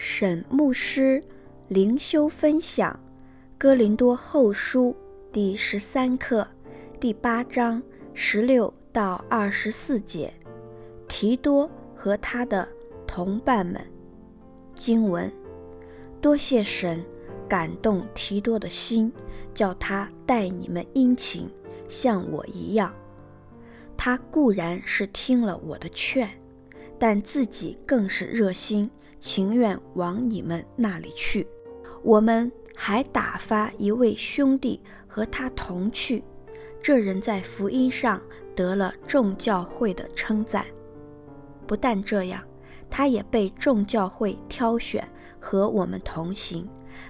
[0.00, 1.20] 沈牧师
[1.66, 2.88] 灵修分享
[3.58, 4.94] 《哥林多后书》
[5.32, 6.46] 第十三课
[7.00, 7.82] 第八章
[8.14, 10.32] 十六到二十四节，
[11.08, 12.68] 提多和他的
[13.08, 13.84] 同伴们。
[14.76, 15.28] 经文：
[16.20, 17.04] 多谢神
[17.48, 19.12] 感动提多的心，
[19.52, 21.50] 叫他待你们殷勤，
[21.88, 22.94] 像我一样。
[23.96, 26.30] 他固然是听了我的劝，
[27.00, 28.88] 但自己更是热心。
[29.18, 31.46] 情愿往你们那里去。
[32.02, 36.22] 我们还打发一位兄弟和他同去，
[36.80, 38.20] 这人在福音上
[38.54, 40.64] 得了众教会的称赞。
[41.66, 42.42] 不但这样，
[42.88, 45.06] 他也被众教会挑选
[45.40, 46.68] 和我们同行，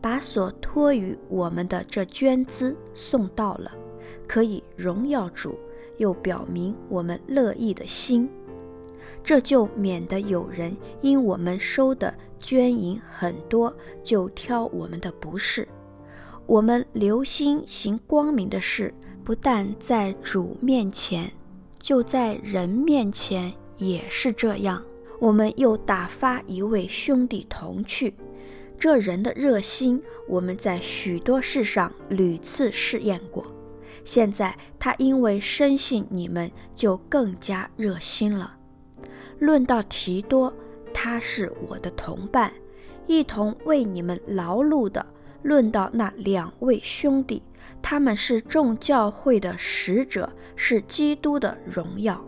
[0.00, 3.70] 把所托于我们的这捐资送到了，
[4.26, 5.58] 可以荣耀主，
[5.98, 8.28] 又表明我们乐意的心。
[9.22, 15.66] 这就免得有人因我们收的捐银很多，就挑我们的不是。
[16.46, 21.30] 我们留心行光明的事，不但在主面前，
[21.78, 24.82] 就在人面前也是这样。
[25.20, 28.14] 我们又打发一位兄弟同去，
[28.78, 33.44] 这人的热心，我们在许多事上屡次试验过。
[34.02, 38.56] 现在他因为深信你们，就更加热心了。
[39.40, 40.54] 论到提多，
[40.94, 42.52] 他是我的同伴，
[43.08, 45.04] 一同为你们劳碌的。
[45.42, 47.42] 论到那两位兄弟，
[47.80, 52.22] 他们是众教会的使者，是基督的荣耀。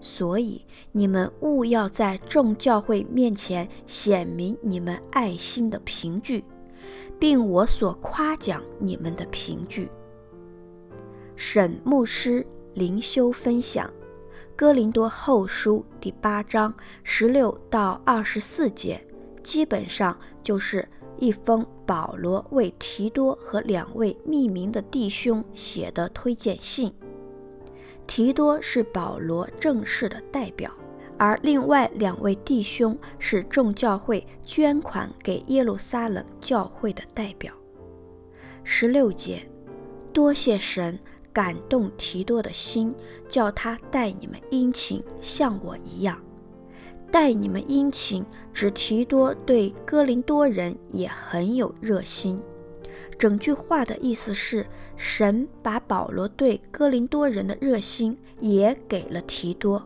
[0.00, 6.44] 所以你们务要在众教会面前显明你们爱心的凭据，
[7.20, 9.88] 并我所夸奖你们的凭据。
[11.36, 13.88] 沈牧师灵修分享。
[14.56, 19.04] 哥林多后书第八章十六到二十四节，
[19.42, 20.88] 基本上就是
[21.18, 26.94] 一封保罗为提多和两位匿名的弟兄写的推荐信。
[28.06, 30.70] 提多是保罗正式的代表，
[31.18, 37.52] 而另外两位弟兄是众教会捐款给耶路撒冷教会的代表。
[38.62, 39.44] 十六节，
[40.12, 40.96] 多谢神。
[41.34, 42.94] 感动提多的心，
[43.28, 46.18] 叫他待你们殷勤，像我一样。
[47.10, 52.40] 待你们殷勤，指提多对哥林多人也很有热心。
[53.18, 59.84] 整句话的意思是，神把保罗对哥林多人的热心也给了提多。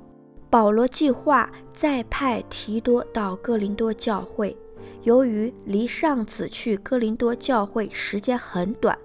[0.50, 4.56] 保罗计划再派提多到哥林多教会，
[5.02, 8.98] 由于离上次去哥林多教会时间很短。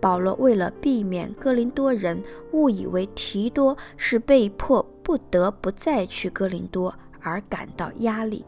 [0.00, 2.22] 保罗为了避免哥林多人
[2.52, 8.44] 误以为提多是被迫不得不再去哥林多而感到压力，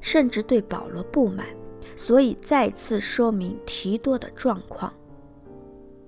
[0.00, 1.46] 甚至对保罗不满，
[1.94, 4.92] 所以再次说明提多的状况。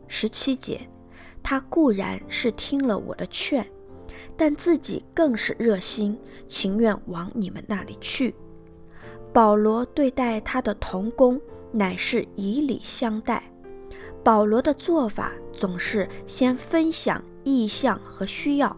[0.09, 0.89] 十七节，
[1.43, 3.67] 他固然是听了我的劝，
[4.37, 8.35] 但自己更是热心，情愿往你们那里去。
[9.33, 11.39] 保罗对待他的同工
[11.71, 13.43] 乃是以礼相待。
[14.27, 18.77] 保罗的做法总是先分享意向和需要，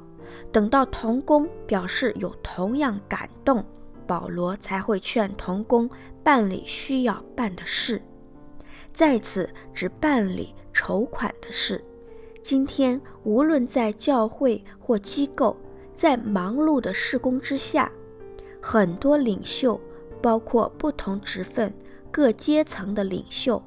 [0.52, 3.64] 等到同工表示有同样感动，
[4.06, 5.88] 保罗才会劝同工
[6.22, 8.02] 办理需要办的事。
[8.92, 11.82] 在此只办理筹款的事。
[12.42, 15.56] 今天无论在教会或机构，
[15.94, 17.90] 在忙碌的事工之下，
[18.60, 19.80] 很多领袖，
[20.20, 21.72] 包括不同职分、
[22.10, 23.62] 各阶层的领袖。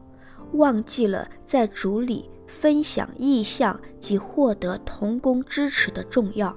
[0.53, 6.55] 忘记了在主里分享意向及获得同工支持的重要，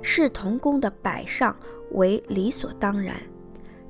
[0.00, 1.56] 视同工的摆上
[1.92, 3.14] 为理所当然。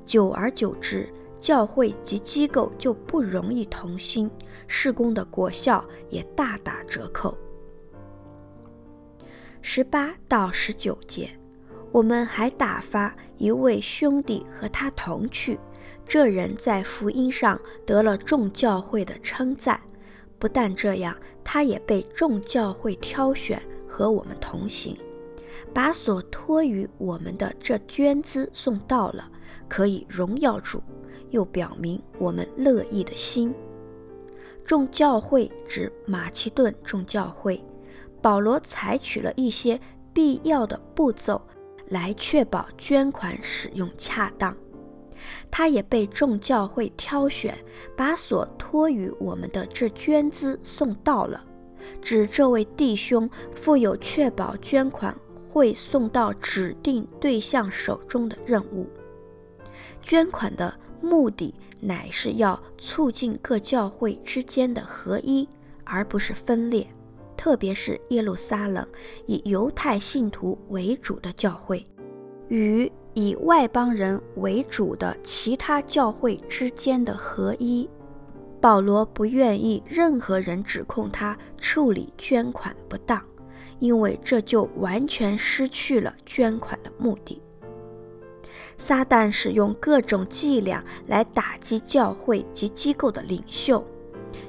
[0.05, 1.07] 久而久之，
[1.39, 4.29] 教会及机构就不容易同心，
[4.67, 7.37] 事工的果效也大打折扣。
[9.61, 11.29] 十八到十九节，
[11.91, 15.59] 我们还打发一位兄弟和他同去。
[16.07, 19.79] 这人在福音上得了众教会的称赞，
[20.39, 24.97] 不但这样，他也被众教会挑选和我们同行，
[25.73, 29.29] 把所托于我们的这捐资送到了，
[29.67, 30.81] 可以荣耀主，
[31.29, 33.53] 又表明我们乐意的心。
[34.65, 37.63] 众教会指马其顿众教会，
[38.21, 39.79] 保罗采取了一些
[40.13, 41.41] 必要的步骤，
[41.87, 44.55] 来确保捐款使用恰当。
[45.49, 47.57] 他也被众教会挑选，
[47.95, 51.43] 把所托于我们的这捐资送到了，
[52.01, 55.15] 指这位弟兄负有确保捐款
[55.49, 58.87] 会送到指定对象手中的任务。
[60.01, 65.47] 捐款的目的乃是要促进各教会之间的合一，
[65.83, 66.87] 而不是分裂。
[67.35, 68.85] 特别是耶路撒冷
[69.27, 71.85] 以犹太信徒为主的教会，
[72.49, 77.89] 与以外邦人为主的其他教会之间的合一。
[78.61, 83.19] 保罗不愿意任何人指控他处理捐款不当，
[83.79, 87.41] 因为这就完全失去了捐款的目的。
[88.77, 93.83] 撒旦使用各种伎俩来打击教会及机构的领袖，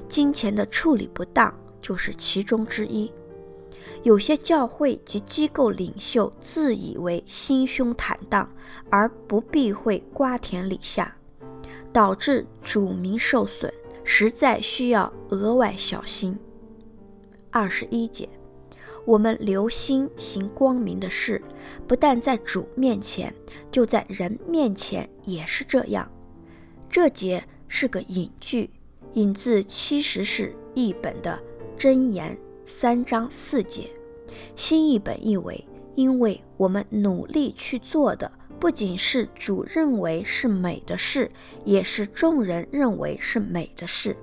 [0.07, 1.51] 金钱的处理不当
[1.81, 3.11] 就是其中之一。
[4.03, 8.49] 有些教会及机构领袖自以为心胸坦荡，
[8.89, 11.15] 而不避讳瓜田李下，
[11.91, 13.73] 导致主名受损。
[14.11, 16.35] 实在需要额外小心。
[17.51, 18.27] 二十一节，
[19.05, 21.39] 我们留心行光明的事，
[21.87, 23.31] 不但在主面前，
[23.69, 26.11] 就在人面前也是这样。
[26.89, 28.71] 这节是个引句，
[29.13, 31.39] 引自七十士译本的
[31.77, 32.35] 箴言
[32.71, 33.89] 三章四节。
[34.55, 38.31] 新译本译为：因为我们努力去做的。
[38.59, 41.31] 不仅是主认为是美的事，
[41.65, 44.15] 也是众人认为是美的事，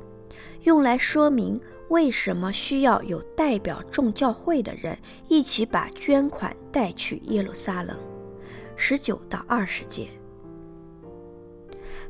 [0.62, 4.96] 用来说明为什么需要有代表众教会的人
[5.26, 7.98] 一起把捐款带去耶路撒冷。
[8.76, 10.06] 十九到二十节。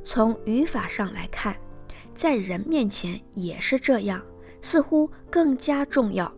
[0.04, 1.56] 从语法上来看，
[2.14, 4.20] 在人面前也是这样，
[4.66, 6.30] 似乎更加重要。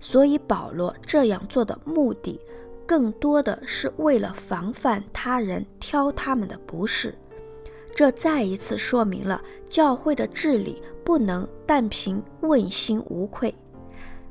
[0.00, 2.40] 所以保罗这样做的目的，
[2.86, 7.14] 更多的是为了防范他人挑他们的不是，
[7.94, 13.54] 这再一次说明了教会的治理不能但凭问心无愧，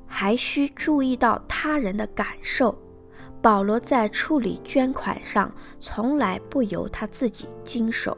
[0.07, 2.75] 还需注意到他人的感受。
[3.43, 8.17] 保罗在处理捐款上从来不由他自己经手，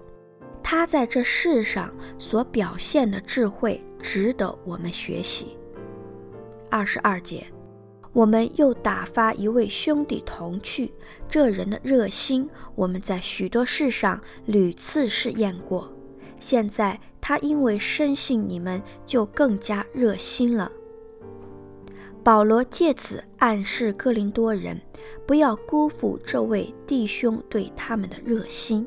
[0.69, 5.55] 他在这世上所表现的智慧值得我们学习。
[6.69, 7.47] 二十二节。
[8.11, 10.91] 我们又打发一位兄弟同去，
[11.29, 15.89] 这人的热心，我们在许多事上屡次试验过。
[16.37, 20.69] 现在他因为深信你们，就更加热心了。
[22.25, 24.81] 保罗借此暗示哥林多人，
[25.25, 28.85] 不要辜负这位弟兄对他们的热心。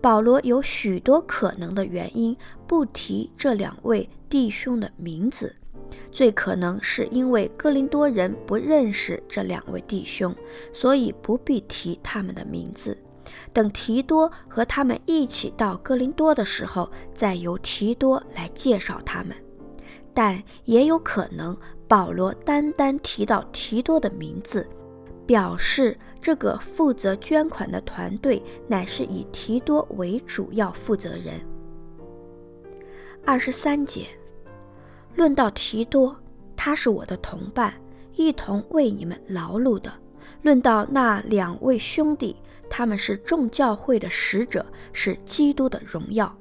[0.00, 2.36] 保罗有许多可能的原因
[2.66, 5.54] 不提这两位弟兄的名字。
[6.12, 10.34] 最可能是因为哥林多人不认识这两位弟兄，
[10.72, 12.96] 所以不必提他们的名字。
[13.52, 19.36] 等提多和他们一起到哥林多的时候，再由提多来介绍他们。
[20.12, 21.56] 但也有可能
[21.86, 24.68] 保罗单单提到提多的名字，
[25.30, 31.40] 表示这个负责捐款的团队乃是以提多为主要负责人。
[33.24, 34.08] 二十三节。
[35.14, 36.16] 论到提多，
[36.56, 37.72] 他是我的同伴，
[38.16, 39.92] 一同为你们劳碌的。
[40.42, 42.34] 论到那两位兄弟，
[42.68, 46.36] 他们是众教会的使者，是基督的荣耀。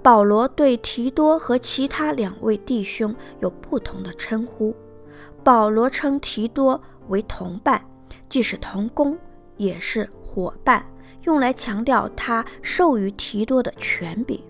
[0.00, 4.72] 保罗对提多和其他两位弟兄有不同的称呼。
[5.42, 7.84] 保罗称提多为同伴，
[8.28, 9.18] 既是同工，
[9.56, 10.84] 也是伙伴，
[11.24, 14.42] 用来强调他授予提多的权柄。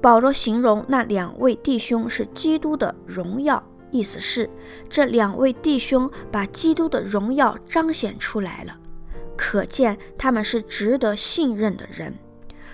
[0.00, 4.48] 保罗形容那两位弟兄是基督的荣耀，意思是
[4.88, 8.78] 这两位弟兄把基督的荣耀彰显出来了，
[9.36, 12.14] 可见他们是值得信任的人。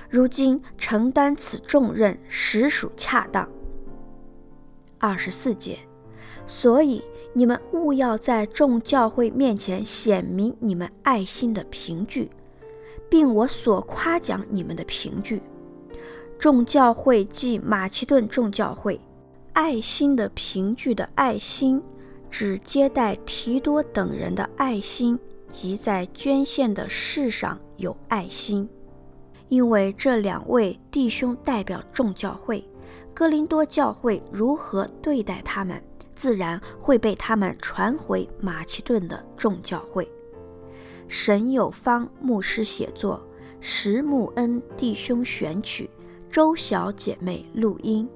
[0.09, 3.49] 如今承担此重任实属恰当。
[4.99, 5.79] 二十四节，
[6.45, 12.29] 所以你们务要在众教会面前显明你们爱心的凭据，
[13.09, 15.41] 并我所夸奖你们的凭据。
[16.39, 19.01] 众教会即马其顿众教会，
[19.53, 21.81] 爱心的凭据的爱心，
[22.31, 25.19] 指接待提多等人的爱心，
[25.49, 28.69] 及在捐献的事上有爱心。
[29.49, 32.65] 因为这两位弟兄代表众教会，
[33.13, 35.81] 哥林多教会如何对待他们，
[36.21, 40.07] 自然会被他们传回马其顿的众教会。
[41.09, 43.27] 沈有方牧师写作，
[43.59, 45.89] 石木恩弟兄选曲。
[46.29, 48.07] 周小姐妹录音。